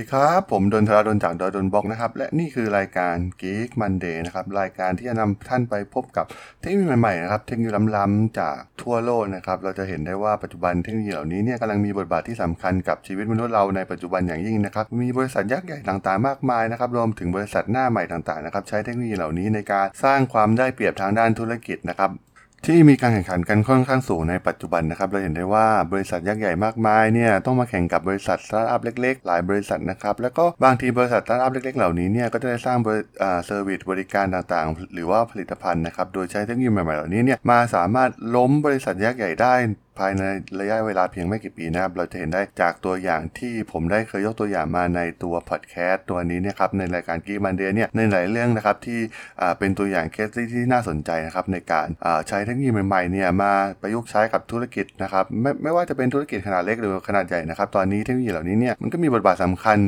[0.00, 6.26] สวัสดีครับ ผมดนทราดนจากดอยดนบล็อกนะครับ และนี่คือรายการ Geek Monday นะครับ รายการที่จะนำท่านไปพบกับ
[6.62, 22.12] เทคโนโลยีใหม่ๆนะครับ เทคโนโลยีล้ำๆจากทั่วโลกนะครับ เราจะเห็นได้ว่าปัจจุบันเทคโนโลยีเหล่านี้เนี่ยกำลังมีบทบาทที่สำคัญกับชีวิตมนุษย์เราในปัจจุบันอย่างยิ่งนะครับ มีบริษัทยักษ์ใหญ่ต่างๆมากมายนะครับ รวมถึงบริษัทหน้าใหม่ต่างๆนะครับ ใช้เทคโนโลยีเหล่านี้ในการสร้างความได้เปรียบทางด้านธุรกิจนะครับ
[22.70, 39.54] ที่มีการแข่งขันกันค่อนข้างสูงในปัจจุบันนะครับ เราเห็นได้ว่าบริษัทยักษ์ใหญ่มากมายเนี่ยต้องมาแข่งกับบริษัทสตาร์ทอัพเล็กๆ หลายบริษัทนะครับ แล้วก็บางทีบริษัทสตาร์ทอัพเล็กๆ เหล่านี้เนี่ยก็จะได้สร้างบริอ่า service บริการต่างๆ หรือว่าผลิตภัณฑ์นะครับ โดยใช้เทคโนโลยีใหม่ๆเหล่านี้เนี่ยมาสามารถล้มบริษัทยักษ์ใหญ่ได้
[40.00, 40.22] ภายใน
[40.60, 49.00] ระยะเวลาเพียงไม่กี่ปีนะครับ เราจะเห็นได้จากตัวอย่างที่ผมได้เคยยกตัวอย่างมาในตัวพอดแคสต์ตัวนี้นะครับในรายการ Geek Monday เนี่ยในหลายเรื่องนะครับที่
[49.58, 51.86] เป็นตัวอย่างเคสที่ที่น่าสนใจนะครับในการ
[52.28, 59.78] ใช้เทคโนโลยีใหม่ๆเนี่ยมาประยุกต์ใช้กับธุรกิจนะครับไม่ไม่ว่าจะเป็นธุรกิจขนาดเล็กหรือขนาดใหญ่นะครับตอนนี้เทคโนโลยีเหล่านี้เนี่ยมันก็มีบทบาทสำคัญ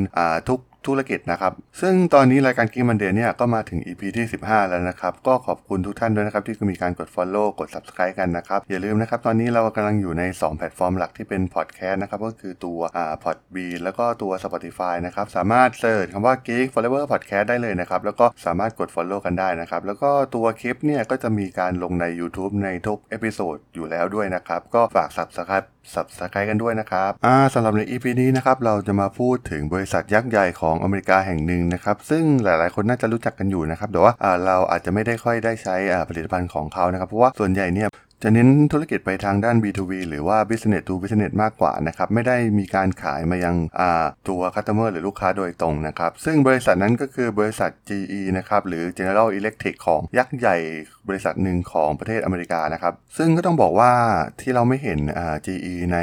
[0.49, 8.15] ทุก ธุรกิจนะครับ ซึ่งตอนนี้รายการ Geek Monday เนี่ยก็มาถึง EP ที่ 15 แล้วนะครับ ก็ขอบคุณทุกท่านด้วยนะครับ ที่มีการกด Follow กด Subscribe
[8.19, 17.03] กันนะครับ อย่าลืมนะครับ ตอนนี้เรากำลังอยู่ใน 2 แพลตฟอร์มหลักที่เป็นพอดแคสต์นะครับ ก็คือตัวอ่า Podbean แล้วก็ตัว Spotify นะครับ สามารถ search คำว่า Geek Forever
[17.11, 28.05] Podcast ได้เลยนะครับ แล้วก็สามารถกด Follow กันได้นะครับ แล้วก็ตัวคลิปเนี่ยก็จะมีการลงใน YouTube ในทุก episode อยู่แล้วด้วยนะครับ ก็ฝาก Subscribe Subscribe กันด้วยนะครับอ่าสำหรับใน EP
[28.21, 34.13] นี้นะครับเราจะมาพูดถึงบริษัทยักษ์ใหญ่ของอเมริกาแห่งหนึ่งนะครับ ซึ่งหลายๆ คนน่าจะรู้จักกันอยู่นะครับแต่ว่า
[34.45, 35.75] เราอาจจะไม่ได้ค่อยได้ใช้
[36.09, 37.89] ผลิตภัณฑ์ของเขานะครับ เพราะว่าส่วนใหญ่เนี่ย
[38.25, 43.55] จะเน้นธุรกิจไปทางด้าน B2B หรือว่า Business to Business มากกว่านะครับ ไม่ได้มีการขายมายัง
[44.29, 50.57] ตัว Customer หรือลูกค้าโดยตรงนะครับ ซึ่งบริษัทนั้นก็คือบริษัท GE นะครับ หรือ General Electric ของยักษ์ใหญ่
[51.07, 53.91] บริษัทหนึ่งของประเทศอเมริกานะครับ ซึ่งก็ต้องบอกว่า
[54.41, 54.99] ที่เราไม่เห็น
[55.45, 55.97] GE ใน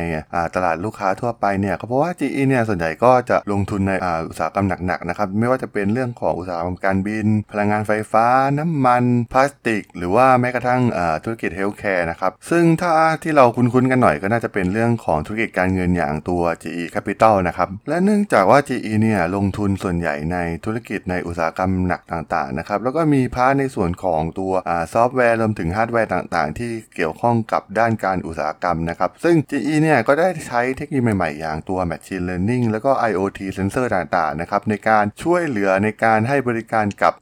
[0.54, 3.92] ตลาดลูกค้าทั่วไปเนี่ยก็เพราะว่า GE เนี่ยส่วนใหญ่ก็จะลงทุนใน
[4.28, 8.26] อุตสาหกรรมหนักๆนะครับ ไม่ว่าจะเป็นเรื่องของอุตสาหกรรมการบิน พลังงานไฟฟ้า
[8.58, 10.82] น้ำมัน พลาสติก หรือว่าแม้กระทั่ง
[11.24, 29.74] ธุรกิจ healthcare นะครับ ซึ่งถ้าที่เราคุ้นๆกันหน่อยก็น่าจะเป็นเรื่องของธุรกิจการเงินอย่างตัว GE Capital นะครับ และเนื่องจากว่า GE เนี่ยลงทุนส่วนใหญ่ในธุรกิจในอุตสาหกรรมหนักต่างๆนะครับ แล้วก็มี part ในส่วนของตัวอ่าซอฟต์แวร์รวมถึงฮาร์ดแวร์ต่างๆ ที่เกี่ยวข้องกับด้านการอุตสาหกรรมนะครับ ซึ่ง GE
[29.82, 37.14] เนี่ยก็ได้ใช้เทคโนโลยีใหม่ๆ อย่างตัว Machine Learning แล้วก็ IoT Sensor ต่างๆนะครับในการช่วยเหลือในการให้บริการกับ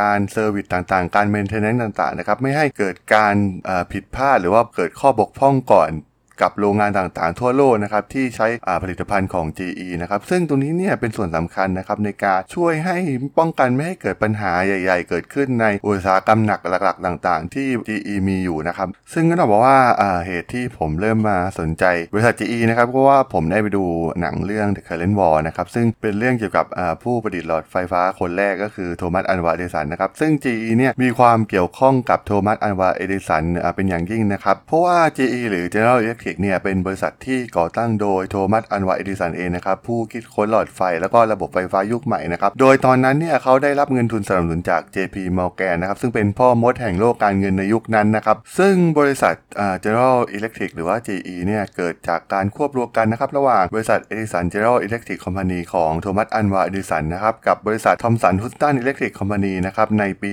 [0.00, 3.34] การ service ต่างๆ การ Maintenance ต่างๆนะครับไม่ให้เกิดการ
[3.92, 5.90] ผิดพลาดหรือว่าเกิดข้อบกพร่องก่อน
[6.42, 8.46] กับโรงงานต่างๆ ทั่วโลกนะครับที่ใช้
[8.82, 12.96] ผลิตภัณฑ์ของ GE นะครับซึ่งตรงนี้เนี่ยเป็นส่วนสำคัญนะครับในการช่วยให้
[13.38, 23.84] ป้องกันไม่ให้เกิดปัญหาใหญ่ ๆ เกิดขึ้นในอุตสาหกรรมหนักหลักๆ ต่างๆ ที่ GE มีอยู่นะครับซึ่งก็ต้องบอกว่าอ่าเหตุที่ผมเริ่มมาสนใจบริษัท GE นะครับเพราะว่าผมได้ไปดู
[24.20, 26.66] หนังเรื่อง The Current War นะครับซึ่งเป็นเรื่องเกี่ยวกับ
[27.02, 33.44] ผู้ประดิษฐ์หลอดไฟฟ้าคนแรกก็คือโทมัสอันวาเอดิสันนะครับซึ่ง GE เนี่ยมีความเกี่ยวข้องกับโทมัสอันวาเอเดสัน
[33.74, 54.78] เป็นอย่างยิ่งนะครับเพราะว่า GE หรือ General Electric เนี่ยเป็นบริษัทที่ก่อตั้งโดยโทมัสอันวาเอดิสันเองนะครับผู้คิดค้นหลอดไฟแล้วก็ระบบไฟฟ้ายุคใหม่นะครับโดยตอนนั้นเนี่ยเขาได้รับเงินทุนสนับสนุนจาก JP Morgan นะครับซึ่งเป็นพ่อมดแห่งโลกการเงินในยุคนั้นนะครับซึ่งบริษัทอ่า General Electric หรือว่า GE เนี่ยเกิดจากการควบรวมกันนะครับระหว่างบริษัท Edison General
[54.86, 60.30] Electric Company ของโทมัสอันวาเอดิสันนะครับกับบริษัททอมสันฮุสตันอิเล็กทริกคอมพานีนะครับในปี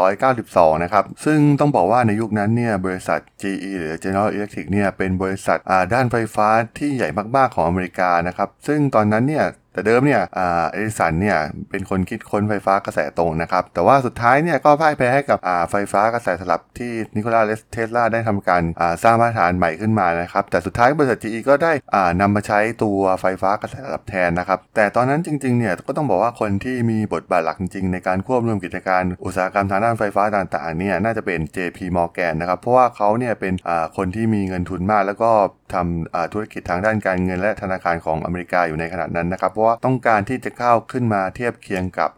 [0.00, 5.58] 1892 นะครับซึ่งต้องบอกว่าในยุคนั้นเนี่ยบริษัท GE หรือ General Electric เนี่ยเป็นบริษัท
[5.94, 6.48] ด้านไฟฟ้า
[6.78, 11.38] ที่ใหญ่มากๆของอเมริกานะครับ ซึ่งตอนนั้นเนี่ย แต่เดิมเนี่ยเอดิสันเนี่ย
[11.70, 15.38] เป็นคนคิดค้นไฟฟ้ากระแสตรงนะครับ แต่ว่าสุดท้ายเนี่ยก็พ่ายแพ้ให้กับ
[15.70, 18.62] ไฟฟ้ากระแสสลับที่นิโคลาสเทสลาได้ทำการ
[19.02, 21.72] สร้างมาตรฐานใหม่ขึ้นมานะครับ แต่สุดท้ายบริษัท GE ก็ได้
[22.20, 33.54] นำมาใช้ตัวไฟฟ้ากระแสสลับแทนนะครับ แต่ตอนนั้นจริงๆเนี่ยก็ต้องบอกว่าคนที่มีบทบาทหลักจริง ๆ ในการควบรวมกิจการอุตสาหกรรมทางด้านไฟฟ้าต่างๆเนี่ยน่าจะเป็น JP Morgan นะครับ เพราะว่าเขาเนี่ยเป็น
[33.96, 35.30] คนที่มีเงินทุนมาก แล้วก็
[35.74, 42.10] ทำธุรกิจทางด้านการเงินและธนาคารของอเมริกาอยู่ในขณะนั้นนะครับราะว่าต้องการที่จะเข้าขึ้นมาเทียบเคียงกับ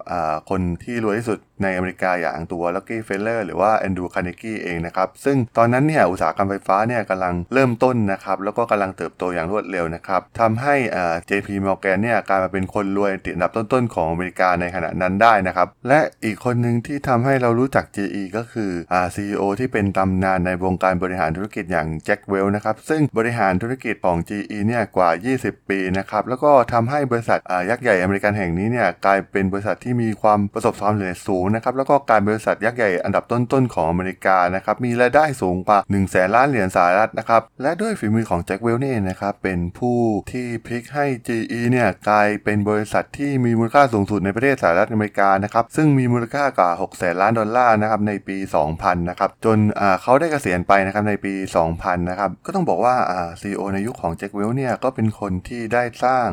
[0.50, 25.10] คนที่รวยที่สุดในอเมริกาอย่างตัวร็อกกี้เฟลเลอร์หรือว่าแอนดรูว์คาร์เนกี้เองนะครับ ซึ่งตอนนั้นเนี่ยอุตสาหกรรมไฟฟ้าเนี่ยกำลังเริ่มต้นนะครับ แล้วก็กำลังเติบโตอย่างรวดเร็วนะครับทำให้อ่า JP Morgan เนี่ยกลายมาเป็นคนรวยติดอันดับต้นๆของอเมริกาในขณะนั้นได้นะครับ และอีกคนหนึ่งที่ทำให้เรารู้จัก GE ก็คืออ่า CEO ที่เป็นตำนานในวงการบริหารธุรกิจอย่างแจ็คเวลช์นะครับซึ่งบริหารธุรกิจของ GE เนี่ยกว่า
[25.40, 39.98] 20 ปีนะครับแล้วก็ทำให้บริษัทอ่ายักษ์ใหญ่อเมริกันแห่งนี้เนี่ยกลายเป็นบริษัทที่มีความประสบความสำเร็จสูงนะครับแล้วก็การบริษัทยักษ์ใหญ่อันดับต้นๆของอเมริกานะครับมีรายได้สูงกว่า1แสนล้านเหรียญสหรัฐนะครับและด้วยฝีมือของแจ็คเวลช์นี่นะครับเป็นผู้
[40.32, 48.36] ที่พลิกให้ GE เนี่ยกลายเป็นบริษัทที่มีมูลค่าสูงสุดในประเทศสหรัฐอเมริกานะครับซึ่งมีมูลค่ากว่า6แสนล้านดอลลาร์นะครับในปี
[48.68, 49.58] 2000นะครับจน
[50.02, 51.34] เขาได้เกษียณไปนะครับในปี
[51.66, 56.26] 2000นะครับก็ต้องบอกว่าอ่า CEO ในยุคของแจ็คเวลเนี่ยก็เป็นคนที่ได้สร้าง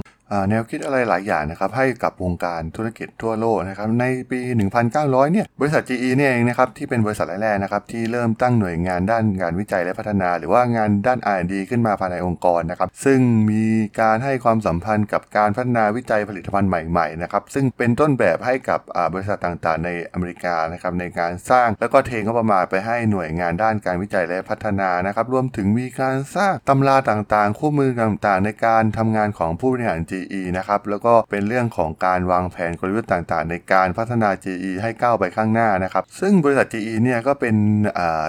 [0.49, 4.39] แนวคิดอะไรหลายอย่างนะครับให้กับวงการธุรกิจทั่วโลกนะครับในปี
[4.85, 13.19] 1900 เนี่ยบริษัท GE เนี่ยเองนะครับที่เป็นบริษัทแรกๆนะครับที่เริ่มตั้งหน่วยงานด้านการวิจัยและพัฒนา หรือว่างานด้าน R&D ขึ้นมาภายในองค์กรนะครับซึ่ง
[13.51, 13.65] มี
[14.01, 18.79] การให้ความสัมพันธ์กับการพัฒนาวิจัยผลิตภัณฑ์ใหม่ๆนะครับซึ่งเป็นต้นแบบให้กับ
[19.13, 30.20] บริษัทต่างๆ ในอเมริกานะครับในการสร้าง แล้วก็เทงบประมาณไปให้หน่วยงานด้านการวิจัยและพัฒนานะครับรวมถึงมีการสร้างตำราต่างๆ คู่มือต่างๆ ในการทำงานของผู้บริหาร GE
[30.57, 37.55] นะครับ แล้วก็เป็นเรื่องของการวางแผนกลยุทธ์ต่างๆ ในการพัฒนา GE ให้ก้าวไปข้างหน้านะครับ ซึ่งบริษัท GE เนี่ยก็เป็น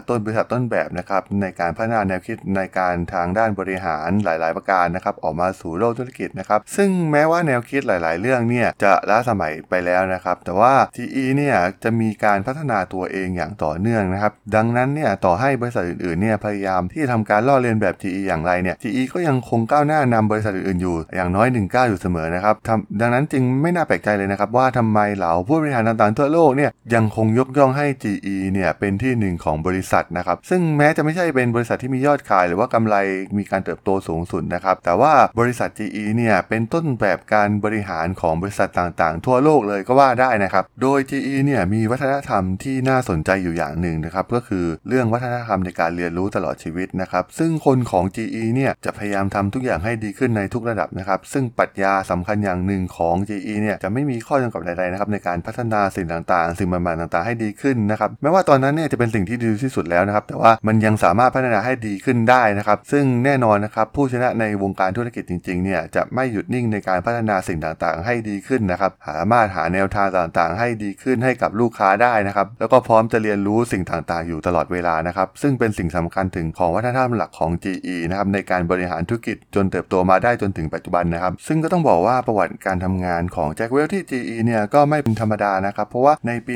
[0.08, 19.02] ต้นบริษัทต้นแบบนะครับในการพัฒนาแนวคิดในการทางด้านบริหารหลาย ๆ ประการนะครับออกมาสู่โลกธุรกิจนะครับ ซึ่งแม้ว่าแนวคิดหลาย ๆ เรื่องเนี่ยจะล้าสมัยไปแล้วนะครับ แต่ว่า GE เนี่ยจะมีการพัฒนาตัวเองอย่างต่อเนื่องนะครับ ดังนั้นเนี่ยต่อให้บริษัทอื่น ๆ เนี่ยพยายามที่จะทำการล่อเลียนแบบ GE อย่างไรเนี่ย GE
[19.12, 22.55] ก็ยังคงก้าวหน้านำบริษัทอื่น ๆ อยู่อย่างน้อยหนึ่งก้าอยู่เสมอนะครับ
[23.00, 32.96] ดังนั้นจึงไม่น่าแปลกใจเลยนะครับ ว่าทำไมเหล่าผู้บริหารต่างๆทั่วโลกเนี่ยยังคงยกย่องให้ GE เนี่ยเป็นที่หนึ่งของบริษัทนะครับ ซึ่งแม้จะไม่ใช่เป็นบริษัทที่มียอดขาย หรือว่ากำไร
[33.38, 68.06] มีการเติบโตสูงสุดนะครับ แต่ว่าบริษัท GE เนี่ยเป็นต้นแบบการบริหารของบริษัทต่างๆ ทั่วโลกเลยก็ว่าได้นะครับ โดย GE เนี่ยมีวัฒนธรรมที่น่าสนใจอยู่อย่างหนึ่งนะครับ ก็คือเรื่องวัฒนธรรมในการเรียนรู้ตลอดชีวิตนะครับ ซึ่งคนของ GE เนี่ยจะพยายามทำทุกอย่างให้ดีขึ้นในทุกระดับนะครับ ซึ่งปรัชญาสำคัญอย่างหนึ่งของ GE เนี่ยจะไม่มีข้อจำกัดใดๆนะครับในการพัฒนาสิ่งต่างๆ สิ่งใหม่ๆต่างๆให้ดีขึ้นนะครับแม้ว่าตอนนั้นเนี่ยจะเป็นสิ่งที่ดีที่สุดแล้วนะครับแต่ว่ามันยังสามารถพัฒนาให้ดีขึ้นได้นะครับซึ่งแน่นอนนะครับผู้ชนะในวงการธุรกิจจริงๆเนี่ยจะไม่หยุดนิ่งในการพัฒนาสิ่งต่างๆ
[68.06, 86.54] ให้ดีขึ้นนะครับสามารถหาแนวทางต่างๆ ให้ดีขึ้นให้กับลูกค้าได้นะครับแล้วก็พร้อมจะเรียนรู้สิ่งต่างๆ อยู่ตลอดเวลานะครับซึ่งเป็นสิ่งสำคัญถึงของวัฒนธรรมหลักของ GE นะครับในการบริหารธุรกิจจนเติบโตมาได้จนถึงปัจจุบันนะครับซงก็ต้องบอกว่าประวัติการทำงานของแจ็คเวลที่ GE เนี่ยก็ไม่เป็นธรรมดานะครับ เพราะว่าในปี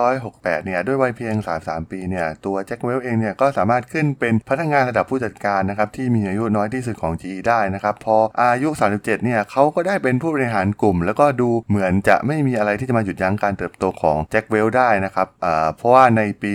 [0.00, 1.34] 1968 เนี่ยด้วยวัยเพียง
[1.64, 16.52] 33 ปีเนี่ยตัวแจ็คเวลเองเนี่ยก็สามารถขึ้นเป็นพนักงานระดับผู้จัดการนะครับที่มีอายุน้อยที่สุดของ GE ได้นะครับ พออายุ 37 เนี่ยเขาก็ได้เป็นผู้บริหารกลุ่ม แล้วก็ดูเหมือนจะไม่มีอะไรที่จะมาหยุดยั้งการเติบโตของแจ็คเวลได้นะครับอ่าเพราะว่าในปี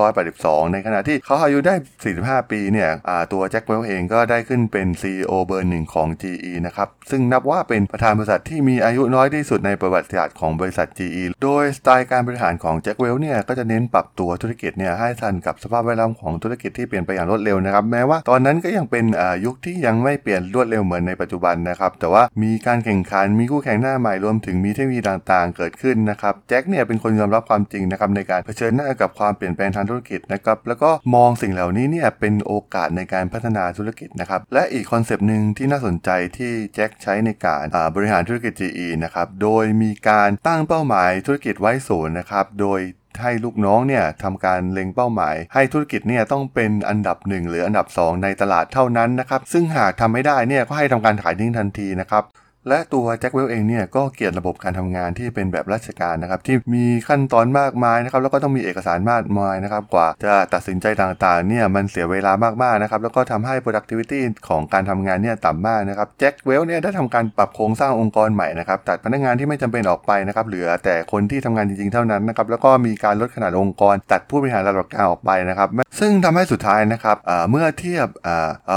[0.00, 1.74] 1982 ในขณะที่เขาอายุได้
[2.12, 19.04] 45 ปีเนี่ยอ่ตัวแจ็คเวลเองก็ได้ขึ้นเป็น CEO เบอร์หนึ่งของ GE นะครับ ซึ่งนับว่าเป็นประธานบริษัทที่มีอายุน้อยที่สุดในประวัติศาสตร์ของบริษัท GE โดยสไตล์การบริหารของแจ็คเวลเนี่ยก็จะเน้นปรับตัวธุรกิจเนี่ยให้ทันกับสภาพแวดล้อมของธุรกิจที่เปลี่ยนไปอย่างรวดเร็วนะครับแม้ว่าตอนนั้นก็ยังเป็น
[19.44, 42.80] ยุคที่ยังไม่เปลี่ยนรวดเร็วเหมือนในปัจจุบันนะครับแต่ว่ามีการแข่งขันมีคู่แข่งหน้าใหม่รวมถึงมีเทคโนโลยีต่างๆ เกิดขึ้นนะครับแจ็คเนี่ยเป็นคนยอมรับความจริงนะครับในการเผชิญหน้ากับความเปลี่ยนแปลงทางธุรกิจนะครับแล้วก็มองสิ่งเหล่านี้เนี่ยเป็นโอกาสในการพัฒนาธุรกิจนะครับและอีก concept หนึ่งที่น่าสนใจที่แจ็คใช้ในการบริหารธุรกิจ GE นะครับโดยมีการตั้งเป้าหมายธุรกิจไว้ศูนย์นะครับโดย
[43.22, 52.24] ให้ลูกน้องเนี่ยทำการเล็งเป้าหมาย ให้ธุรกิจเนี่ยต้องเป็นอันดับ 1 หรืออันดับ 2 ในตลาดเท่านั้นนะครับซึ่งหากทำไม่ได้เนี่ยก็ให้ทำการขายทิ้งทันทีนะครับ
[52.68, 62.32] และตัวแจ็คเวลเองเนี่ยก็เกลียดระบบการทำงานที่เป็นแบบราชการนะครับที่มีขั้นตอนมากมายนะครับแล้วก็ต้องมีเอกสารมากมายนะครับกว่าจะตัดสินใจต่างๆเนี่ยมันเสียเวลา
[62.62, 75.68] มากๆนะครับแล้วก็ทำให้ productivity ของการทำงานเนี่ยต่ำมากนะครับแจ็คเวลเนี่ยได้ทำการปรับโครงสร้างองค์กรใหม่นะครับตัดพนักงานที่ไม่จำเป็นออกไปนะครับเหลือแต่คนที่ทำงานจริงๆเท่านั้นนะครับแล้วก็มีการลดขนาดองค์กร ตัดผู้บริหารระดับกลางออกไปนะครับ
[76.00, 77.16] ซึ่งทำให้สุดท้ายนะครับ
[77.50, 78.08] เมื่อเทียบ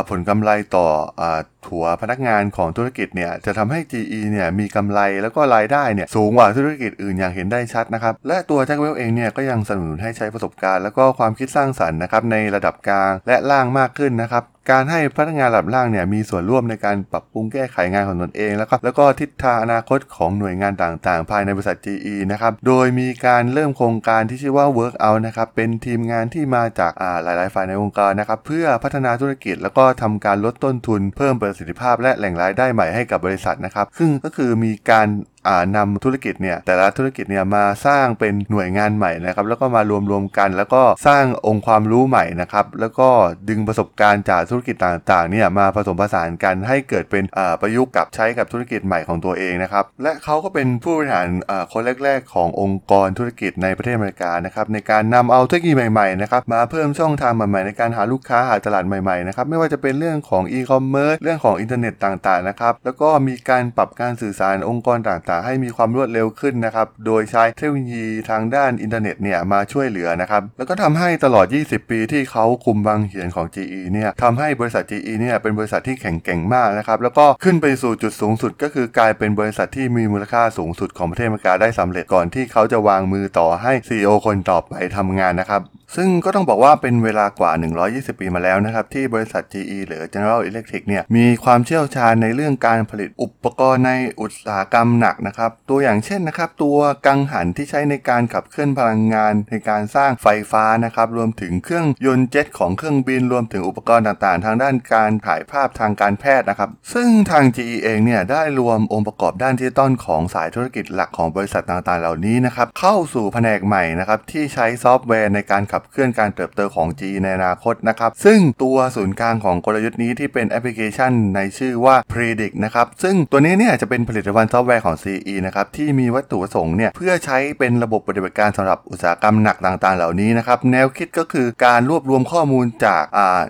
[0.10, 0.88] ผลกำไรต่อ
[1.22, 1.24] อ
[1.68, 33.86] ถัวพนักงานของธุรกิจเนี่ยจะทำให้ GE เนี่ยมีกำไรแล้วก็รายได้เนี่ยสูงกว่าธุรกิจอื่นอย่างเห็นได้ชัดนะครับและตัวแจ็คเวลเองเนี่ยก็ยังสนับสนุนให้ใช้ประสบการณ์ แล้วก็ความคิดสร้างสรรค์นะครับในระดับกลางและล่างมากขึ้นนะครับ การให้พนักงานระดับล่างเนี่ยมีส่วนร่วมในการปรับปรุงแก้ไขงานของตนเองแล้วก็แล้วก็ทิศทางอนาคตของหน่วยงานต่างๆ ภายในบริษัท GE นะครับ โดยมีการเริ่มโครงการที่ชื่อว่า Work Out นะครับ เป็นทีมงานที่มาจากอ่าหลายๆ ฝ่ายในองค์กรนะครับ เพื่อพัฒนาธุรกิจแล้วก็ทำการลดต้นทุน เพิ่มประสิทธิภาพและแหล่งรายได้ใหม่ให้กับบริษัทนะครับ
[33.98, 35.08] ซึ่งก็คือมีการ
[35.48, 43.10] อ่านำธุรกิจเนี่ยแต่ละธุรกิจเนี่ยมาสร้างเป็นหน่วยงานใหม่นะครับแล้วก็มารวมรวมกัน แล้วก็สร้างองค์ความรู้ใหม่นะครับแล้วก็
[43.50, 47.24] ดึงประสบการณ์จากธุรกิจต่างๆเนี่ยมาผสมผสานกันให้เกิดเป็น
[47.62, 51.28] ประยุกต์กับใช้กับธุรกิจใหม่ของตัวเองนะครับและเขาก็เป็นผู้บริหาร
[51.72, 85.62] คนแรก ๆ ขององค์กรธุรกิจในประเทศอเมริกานะครับในการนำเอาเทคโนโลยีใหม่ๆนะครับมาเพิ่มช่องทางใหม่ๆในการหาลูกค้าหาตลาดใหม่ๆนะครับไม่ว่าจะเป็นเรื่องของอีคอมเมิร์ซเรื่องของอินเทอร์เน็ตต่างๆนะครับแล้วก็มีการปรับการสื่อสารองค์กรต่างๆให้มีความรวดเร็วขึ้นนะครับ โดยใช้เทคโนโลยีทางด้านอินเทอร์เน็ตเนี่ยมาช่วยเหลือนะครับ แล้วก็ทำให้ตลอด 20 ปีที่เขาคุมบังเหียนของ GE เนี่ยทำให้บริษัท GE เนี่ยเป็นบริษัทที่แข็งแกร่งมากนะครับ แล้วก็ขึ้นไปสู่จุดสูงสุด ก็คือกลายเป็นบริษัทที่มีมูลค่าสูงสุดของประเทศอเมริกาได้สำเร็จก่อนที่เขาจะวางมือต่อให้ CEO คนต่อไปทำงานนะครับ
[85.96, 87.52] ซึ่งก็ต้องบอกว่าเป็นเวลากว่า
[87.86, 112.02] 120 ปีมาแล้วนะครับ ที่บริษัท GE หรือ General Electric เนี่ยมีความเชี่ยวชาญในเรื่องการผลิตอุปกรณ์ในอุตสาหกรรมหนักนะครับ ตัวอย่างเช่นนะครับ ตัวกังหันที่ใช้ในการขับเคลื่อนพลังงานในการสร้างไฟฟ้านะครับ รวมถึงเครื่องยนต์เจ็ตของเครื่องบินรวมถึงอุปกรณ์ต่างๆ ทางด้านการถ่ายภาพทางการแพทย์นะครับ ซึ่งทาง GE เองเนี่ยได้รวมองค์ประกอบด้านดิจิตอลของสายธุรกิจหลักของบริษัทต่างๆ
[112.02, 133.04] เหล่านี้นะครับเข้าสู่แผนกใหม่นะครับที่ใช้ซอฟต์แวร์ในการขับเคลื่อนการเติบโตของ G ในอนาคตนะครับ ซึ่งตัวศูนย์กลางของกลยุทธ์นี้ที่เป็นแอปพลิเคชันในชื่อว่า Predix นะครับ ซึ่งตัวนี้เนี่ยจะเป็นผลิตภัณฑ์ซอฟต์แวร์ของ GE นะครับ ที่มีวัตถุประสงค์เนี่ยเพื่อใช้เป็นระบบปฏิบัติการสำหรับอุตสาหกรรมหนักต่างๆ เหล่านี้นะครับ แนวคิดก็คือการรวบรวมข้อมูลจาก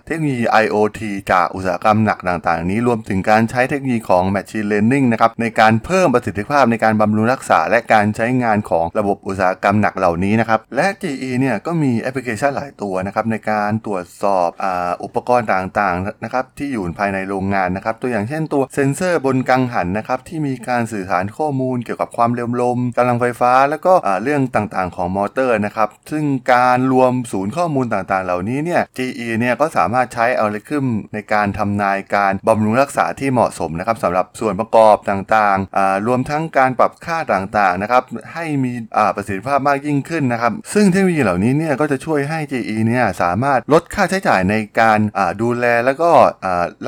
[0.06, 14.66] เทคโนโลยี IoT จากอุตสาหกรรมหนักต่างๆ นี้รวมถึงการใช้เทคโนโลยีของ Machine Learning นะครับในการเพิ่มประสิทธิภาพในการบำรุงรักษา และการใช้งานของระบบอุตสาหกรรมหนักเหล่านี้นะครับและ GE เนี่ยก็มีแอปพลิเคชันหลายตัวนะครับในการตรวจสอบอ
[15.04, 38.72] อุปกรณ์ต่างๆนะครับที่อยู่ภายในโรงงานนะครับตัวอย่างเช่นตัวเซ็นเซอร์บนกังหันนะครับที่มีการสื่อสารข้อมูลเกี่ยวกับความเร็วลมกำลังไฟฟ้า แล้วก็เรื่องต่างๆของมอเตอร์นะครับซึ่งการรวมศูนย์ข้อมูลต่างๆ เหล่านี้เนี่ย GE เนี่ยก็สามารถใช้อัลกอริทึมในการทำนายการบำรุงรักษาที่เหมาะสมนะครับสำหรับส่วนประกอบต่างๆรวมทั้งการปรับค่าต่างๆนะครับให้มี
[39.16, 45.00] ประสิทธิภาพมากยิ่งขึ้นนะครับซึ่งเทคโนโลยีเหล่านี้เนี่ยก็จะช่วย่วยให้ GE เนี่ยสามารถลดค่าใช้จ่ายในการ
[45.42, 46.12] ดูแลแล้วก็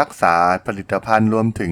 [0.01, 0.35] รักษา
[0.67, 1.71] ผลิตภัณฑ์รวมถึง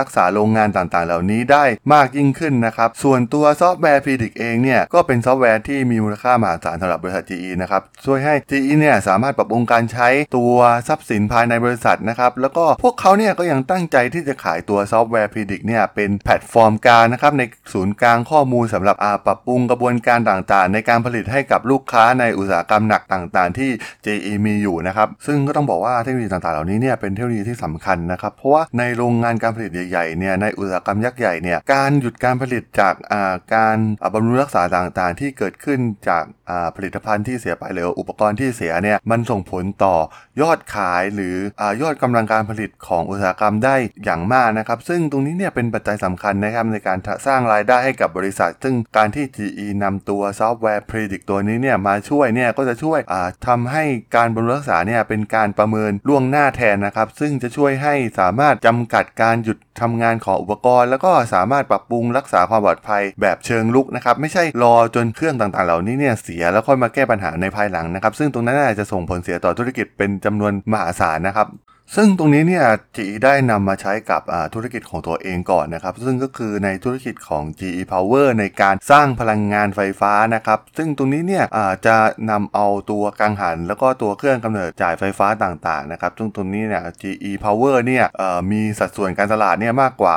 [0.00, 10.54] รักษาโรงงานต่างๆ เหล่านี้ได้มากยิ่งขึ้นนะครับ ส่วนตัวซอฟต์แวร์ Predict เองเนี่ยก็เป็นซอฟต์แวร์ที่มีมูลค่ามหาศาลสำหรับบริษัท GE นะครับช่วยให้ GE เนี่ยสามารถปรับปรุงการใช้ตัว
[10.88, 23.70] ทรัพย์สินภายในบริษัทนะครับแล้วก็พวกเขาเนี่ยก็ยังตั้งใจที่จะขายตัวซอฟต์แวร์ Predict เนี่ยเป็นแพลตฟอร์มกลางนะครับในศูนย์กลางข้อมูลสำหรับปรับปรุงกระบวนการต่างๆ ในการผลิตให้กับลูกค้าในอุตสาหกรรมหนักต่างๆ ที่
[24.06, 35.78] JE มีอยู่นะครับ ซึ่งก็ต้องบอกว่าเทคโนโลยีต่างๆ เหล่านี้เนี่ยเป็นเทคโนโลยีที่สำคัญนะครับ เพราะว่าในโรงงานการผลิตใหญ่ๆเนี่ยในอุตสาหกรรมยักษ์ใหญ่เนี่ยการหยุดการผลิตจากอ่าการอ่าบำรุงรักษาต่างๆ ที่เกิดขึ้น
[36.08, 39.96] จากอ่าผลิตภัณฑ์ที่เสียไปหรืออุปกรณ์ที่เสียเนี่ยมันส่งผลต่อ
[40.40, 53.00] ยอดขายหรืออายอดกำลังการผลิตของอุตสาหกรรมได้อย่างมากนะครับ ซึ่งตรงนี้เนี่ยเป็นปัจจัยสำคัญนะครับในการสร้างรายได้ให้กับบริษัท ซึ่งการที่ GE นำตัวซอฟต์แวร์ Predict ตัวนี้เนี่ยมาช่วยเนี่ยก็จะช่วย
[53.46, 53.84] ทำทำให้
[54.16, 71.48] การบำรุงรักษาเนี่ยเป็นการประเมินล่วงหน้าแทนนะครับ ซึ่งจะช่วยให้สามารถจำกัดการหยุดทำงานของอุปกรณ์ แล้วก็สามารถปรับปรุงรักษาความปลอดภัยแบบเชิงลุกนะครับ ไม่ใช่รอจนเครื่องต่างๆ เหล่านี้เนี่ยเสียแล้วค่อยมาแก้ปัญหาในภายหลังนะครับ ซึ่งตรงนั้นอาจจะส่งผลเสียต่อธุรกิจเป็นจำนวนมหาศาลนะครับ
[71.96, 72.64] ซึ่งตรงนี้เนี่ย
[72.96, 74.22] GE ได้นำมาใช้กับ
[74.54, 81.44] ธุรกิจของตัวเองก่อนนะครับ ซึ่งก็คือในธุรกิจของ GE Power ในการสร้างพลังงานไฟฟ้านะครับ ซึ่งตรงนี้เนี่ย
[81.86, 81.96] จะ
[82.30, 90.16] นำเอาตัวกังหัน แล้วก็ตัวเครื่องกำเนิดจ่ายไฟฟ้าต่างๆนะครับซึ่งตรงนี้เนี่ย GE Power เนี่ยเอ่อมีสัดส่วนการตลาดเนี่ยมากกว่า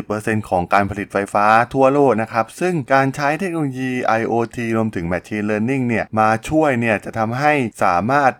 [0.00, 7.52] 30%ของการผลิตไฟฟ้าทั่วโลกนะครับ ซึ่งการใช้เทคโนโลยี IoT รวมถึง Machine Learning เนี่ยมาช่วยเนี่ยจะทำให้
[7.84, 8.32] สามารถ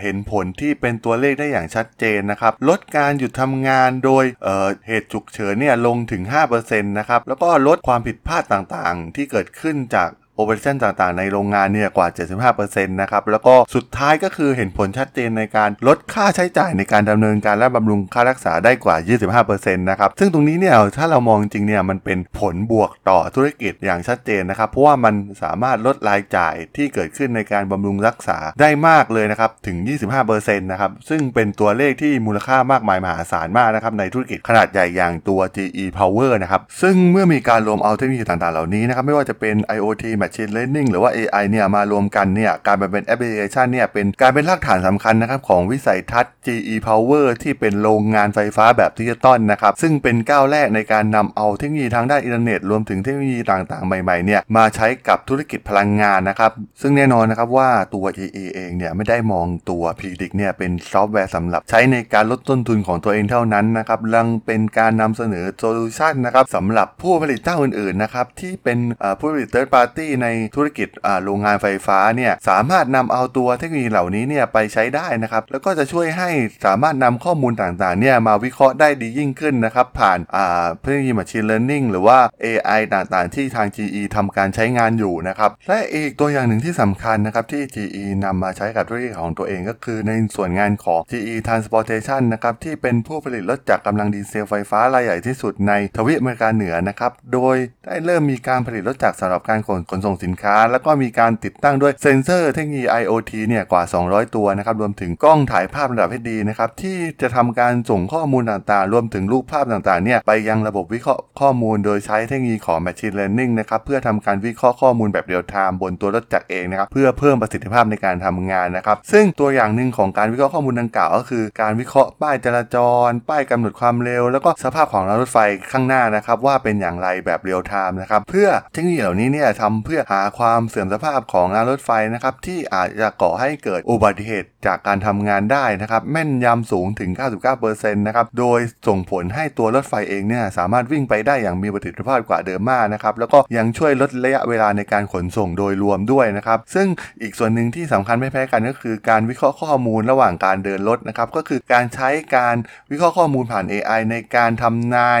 [0.00, 6.22] เห็นผลที่เป็นตัวเลขได้อย่างชัดเจนนะครับลดการหยุดทำงานโดยเเหตุฉุกเฉินเนี่ยลงถึง
[6.56, 12.08] 5%นะครับแล้วก็ลดความผิดพลาดต่างๆ ที่เกิดขึ้นจาก operation ต่างๆ ในโรงงานเนี่ยกว่า
[12.54, 18.96] 75%นะครับ แล้วก็สุดท้ายก็คือเห็นผลชัดเจนในการลดค่าใช้จ่ายในการดำเนินการและบำรุงค่ารักษาได้กว่า
[19.44, 29.76] 25%นะครับ ซึ่งตรงนี้เนี่ยถ้าเรามองจริงเนี่ยมันเป็นผลบวกต่อธุรกิจอย่างชัดเจนนะครับ เพราะว่ามันสามารถลดรายจ่ายที่เกิดขึ้นในการบำรุงรักษาได้มากเลยนะครับถึง
[30.20, 47.26] 25%นะครับ ซึ่งเป็นตัวเลขที่มูลค่ามากมายมหาศาลมากนะครับในธุรกิจขนาดใหญ่อย่างตัว GE Power นะครับ ซึ่งเมื่อมีการรวมเอาเทคโนโลยีต่างๆ เหล่านี้นะครับไม่ว่าจะเป็น IoT Machine Learning หรือว่า AI เนี่ยมารวมกันเนี่ยการเป็นแอปพลิเคชันเนี่ยเป็นการเป็นรากฐานสำคัญนะครับของวิสัยทัศน์ GE Power
[47.42, 68.78] ที่เป็นโรงงานไฟฟ้าแบบดิจิตอลนะครับซึ่งเป็นก้าวแรกในการนำเอาเทคโนโลยีทางด้านอินเทอร์เน็ตรวมถึงเทคโนโลยีต่างๆ ใหม่ๆเนี่ยมาใช้กับธุรกิจพลังงานนะครับซึ่งแน่นอนนะครับว่าตัว GE เองเนี่ยไม่ได้มองตัว Predix เนี่ยเป็นซอฟต์แวร์สำหรับใช้ในการลดต้นทุนของตัวเองเท่านั้นนะครับยังเป็นการนำเสนอโซลูชันนะครับสำหรับผู้ผลิตเจ้าอื่นๆนะครับที่เป็น
[69.18, 70.88] ผู้ผลิต third party ในธุรกิจ
[71.24, 76.30] โรงงานไฟฟ้าเนี่ยสามารถนำเอาตัวเทคโนโลยีเหล่านี้เนี่ยไปใช้ได้นะครับแล้วก็จะช่วยให้
[76.66, 103.32] สามารถนำข้อมูลต่างๆเนี่ยมาวิเคราะห์ได้ดียิ่งขึ้นนะครับผ่านอ่าเทคโนโลยี machine learning หรือว่า AI ต่างๆ ที่ทาง GE ทำการใช้งานอยู่นะครับและอีกตัวอย่างหนึ่งที่สำคัญนะครับที่ GE นำมาใช้กับธุรกิจของตัวเองก็คือในส่วนงานของ GE Transportation นะครับที่เป็นผู้ผลิตรถจักรกำลังดีเซลไฟฟ้ารายใหญ่ที่สุดในทวีปอเมริกาเหนือนะครับโดยได้เริ่มมีการผลิตรถจักรสำหรับการขนขนส่งสินค้า แล้วก็มีการติดตั้งด้วยเซ็นเซอร์เทคโนโลยี IoT
[103.48, 122.76] เนี่ยกว่า 200 ตัวนะครับรวมถึงกล้องถ่ายภาพระดับ HD นะครับที่จะทำการส่งข้อมูลต่างๆ รวมถึงรูปภาพต่างๆเนี่ยไปยังระบบวิเคราะห์ข้อมูล โดยใช้เทคโนโลยีของ Machine Learning นะครับเพื่อทำการวิเคราะห์ข้อมูลแบบเรียลไทม์บนตัวรถจักรเองนะครับเพื่อเพิ่มประสิทธิภาพในการทำงานนะครับซึ่งตัวอย่างหนึ่งของการวิเคราะห์ข้อมูลดังกล่าวก็คือ การวิเคราะห์ป้ายจราจ
[123.08, 125.38] ร ป้ายกำหนดความเร็ว แล้วก็สภาพของรางรถไฟ
[125.72, 137.10] ข้างหน้านะครับว่าเป็นอย่างไรแบบเรียลไทม์นะครับเพื่อเทคโนโลยีเหล่านี้เนี่ยทำเพื่อหาความเสื่อมสภาพของรางรถไฟนะครับที่อาจจะก่อให้เกิดอุบัติเหตุจากการทำงานได้นะครับแม่นยำสูงถึง
[137.54, 146.86] 99%นะครับโดยส่งผลให้ตัวรถไฟเองเนี่ยสามารถวิ่งไปได้อย่างมีประสิทธิภาพกว่าเดิมมากนะครับแล้วก็ยังช่วยลดระยะเวลาในการขนส่งโดยรวมด้วยนะครับซึ่ง
[147.22, 152.56] อีกส่วนหนึ่งที่สำคัญไม่แพ้กันก็คือการวิเคราะห์ข้อมูลระหว่างการเดินรถนะครับก็คือการใช้การ
[152.90, 155.20] วิเคราะห์ข้อมูลผ่าน AI ในการทำนาย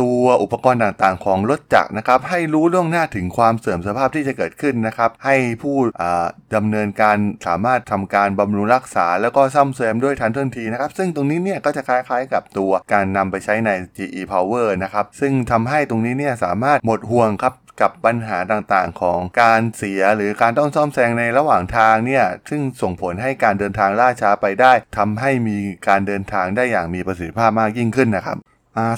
[0.00, 6.26] ตัวอุปกรณ์ต่างๆ ของรถจักรนะครับให้รู้ล่วงหน้าถึงความเสื่อมสภาพภาพที่จะเกิดขึ้นนะครับให้ผู้อ่า
[6.56, 7.16] ดำเนินการ
[7.46, 28.38] สามารถทำการบำรุงรักษา แล้วก็ซ่อมแซมด้วยทันท่วงทีนะครับ ซึ่งตรงนี้เนี่ยก็จะคล้ายๆกับตัวการนำไปใช้ใน GE Power นะครับซึ่งทำให้ตรงนี้เนี่ยสามารถหมดห่วงครับกับปัญหาต่างๆ ของการเสียหรือการต้องซ่อมแซงในระหว่างทางเนี่ย ซึ่งส่งผลให้การเดินทางล่าช้าไปได้ทำให้มีการเดินทางได้อย่างมีประสิทธิภาพมากยิ่งขึ้นนะครับ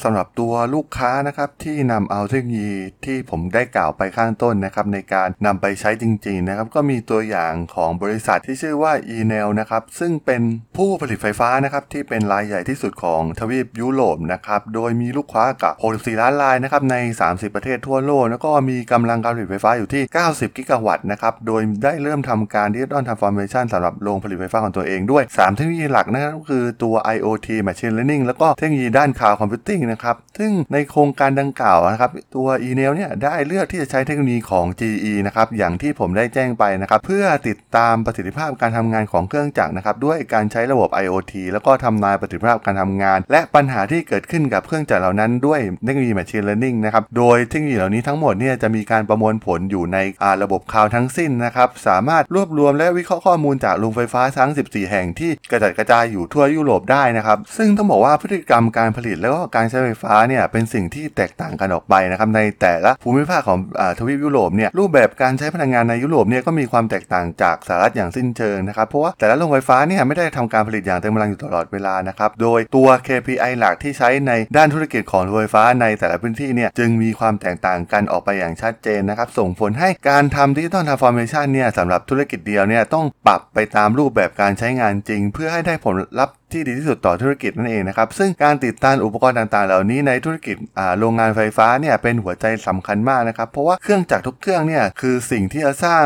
[0.04, 2.72] สำหรับตัวลูกค้านะครับที่นำเอาเทคโนโลยี
[3.04, 10.42] ที่ผมได้กล่าวไปข้างต้นนะครับในการนำไปใช้จริงๆนะครับก็มีตัวอย่างของบริษัทที่ชื่อว่า e n e l นะครับซึ่งเป็น
[10.76, 28.22] ผู้ผลิตไฟฟ้านะครับที่เป็นรายใหญ่ที่สุดของทวีปยุโรปนะครับโดยมีลูกค้ากว่า 64 ล้านรายนะครับใน 30 ประเทศทั่วโลก แล้วก็มีกำลังการผลิตไฟฟ้าอยู่ที่ 90 กิกะวัตต์นะครับโดยได้เริ่มทำการ digital transformation สำหรับโรงผลิตไฟฟ้าของตัวเองด้วย 3 เทคโนโลยีหลักนะครับก็คือตัว IoT Machine Learning
[28.26, 39.96] แล้วก็เทคโนโลยีด้าน Cloud Computing นะครับ ซึ่งในโครงการดังกล่าวนะครับ ตัว e n e l เนี่ยได้เลือกที่จะใช้เทคโนโลยีของ GE นะครับ อย่างที่ผมได้แจ้งไปนะครับ เพื่อติดตามประสิทธิภาพการทำงานของเครื่องจักรนะครับ
[40.04, 49.98] ด้วยการใช้ระบบ IoT แล้วก็ทำนายประสิทธิภาพการทำงาน และปัญหาที่เกิดขึ้นกับเครื่องจักรเหล่านั้นด้วยเทคโนโลยี Machine Learning นะครับ โดยเทคโนโลยีเหล่านี้ทั้งหมดเนี่ยจะมีการประมวลผลอยู่ใน
[50.42, 90.56] ระบบ cloud ทั้งสิ้นนะครับ สามารถรวบรวมและวิเคราะห์ข้อมูลจากโรงไฟฟ้าทั้ง 14 แห่งที่กระจัดกระจายอยู่ทั่วยุโรปได้นะครับ ซึ่งต้องบอกว่าพฤติกรรมการผลิตแล้วก็การใช้ไฟฟ้าเนี่ยเป็นสิ่งที่แตกต่างกันออกไปนะครับในแต่ละภูมิภาคของอทวีปยุโรปเนี่ยรูปแบบการใช้พลังงานในยุโรปเนี่ยก็มีความแตกต่างจากสหรัฐอย่างสิ้นเชิงนะครับเพราะว่าแต่ละโรงไฟฟ้าเนี่ยไม่ได้ทำการผลิตอย่างเต็มกำลังอยู่ตลอดเวลานะครับโดยตัว KPI หลักที่ใช้ในด้านธุรกิจของโรงไฟฟ้าในแต่ละพื้นที่เนี่ยจึงมีความแตกต่างกันออกไปอย่างชัดเจนนะครับส่งผลให้การทำ digital transformation เนี่ยสำหรับธุรกิจเดียวเนี่ยต้องปรับไปตามรูปแบบการใช้งานจริง เพื่อให้ได้ผลลัพธ์ ที่ดีที่สุดต่อธุรกิจนั่นเองนะครับ ซึ่งการติดตั้งอุปกรณ์ต่างๆ เหล่านี้ในธุรกิจ
[90.98, 96.04] โรงงานไฟฟ้าเนี่ยเป็นหัวใจสำคัญมากนะครับ เพราะว่าเครื่องจักรทุกเครื่องเนี่ยคือสิ่งที่จะสร้าง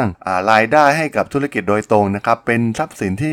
[0.50, 3.32] รายได้ให้กับธุรกิจโดยตรงนะครับเป็นทรัพย์สินที่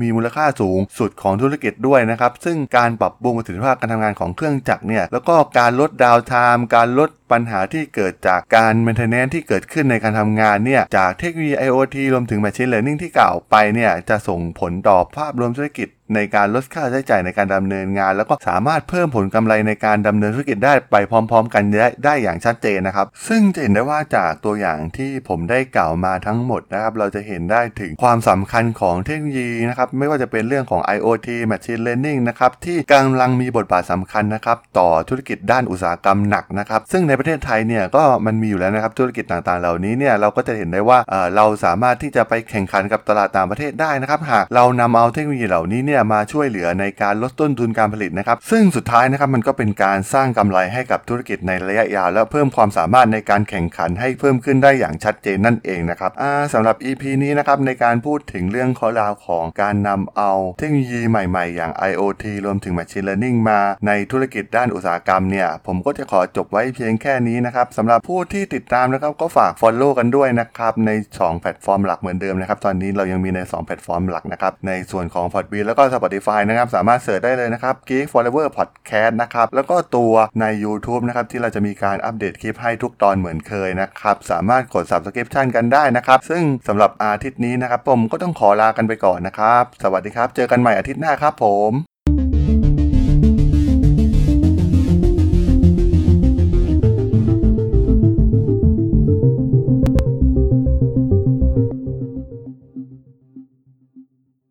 [0.00, 31.82] มีมูลค่าสูงสุดของธุรกิจด้วยนะครับ ซึ่งการปรับปรุงประสิทธิภาพการทำงานของเครื่องจักรเนี่ยแล้วก็การลดดาวน์ไทม์การลดปัญหาที่เกิดจากการ maintenance ที่เกิดขึ้นในการทำงานเนี่ยจากเทคโนโลยี IoT รวมถึง Machine Learning ที่กล่าวไปเนี่ยจะส่งผลต่อภาพรวมธุรกิจในการลดค่าใช้จ่ายในการดำเนินงาน แล้วก็สามารถเพิ่มผลกำไรในการดำเนินธุรกิจได้ไปพร้อม ๆ กันได้ได้อย่างชัดเจนนะครับ ซึ่งจะเห็นได้ว่าจากตัวอย่างที่ผมได้กล่าวมาทั้งหมดนะครับเราจะเห็นได้ถึงความสำคัญของเทคโนโลยีนะครับไม่ว่าจะเป็นเรื่องของ IoT Machine
[31.86, 56.12] Learning นะครับที่กำลังมีบทบาทสำคัญนะครับต่อธุรกิจด้านอุตสาหกรรมหนักนะครับซึ่งในประเทศไทยเนี่ยก็มันมีอยู่แล้วนะครับธุรกิจต่างๆ เหล่านี้เนี่ยเราก็จะเห็นได้ว่าเเราสามารถที่จะไปแข่งขันกับตลาดต่างประเทศได้นะครับหากเรานำเอาเทคโนโลยีเหล่านี้เนี่ยมาช่วยเหลือในการลดต้นทุนการผลิตนะครับ ซึ่งสุดท้ายนะครับมันก็เป็นการสร้างกำไรให้กับธุรกิจในระยะยาว และเพิ่มความสามารถในการแข่งขันให้เพิ่มขึ้นได้อย่างชัดเจนนั่นเองนะครับ
[56.54, 75.36] สำหรับ EP นี้นะครับในการพูดถึงเรื่องข้อราวของการนำเอาเทคโนโลยีใหม่ๆ อย่าง IoT รวมถึง Machine Learning มาในธุรกิจด้านอุตสาหกรรมเนี่ยผมก็จะขอจบไว้เพียงแค่นี้นะครับสำหรับผู้ที่ติดตามนะครับก็ฝาก Follow กันด้วยนะครับใน 2 แพลตฟอร์มหลักเหมือนเดิมนะครับตอนนี้เรายังมีใน 2 แพลตฟอร์มหลักนะครับในส่วนของ p
[75.38, 79.46] o d b e a แล้วก็ Spotify นะครับ สามารถ search ได้เลยนะครับ Geek Forever Podcast นะครับ
[79.54, 91.93] แล้วก็ตัวใน YouTube นะครับ ที่เราจะมีการอัปเดตคลิปให้ทุกตอนเหมือนเคยนะครับ สามารถกด Subscription กันได้นะครับ ซึ่งสำหรับอาทิตย์นี้นะครับ ผมก็ต้องขอลากันไปก่อนนะครับ สวัสดีครับ เจอกันใหม่อาทิตย์หน้าครับผม